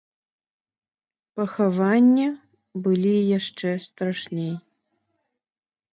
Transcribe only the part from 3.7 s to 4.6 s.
страшней.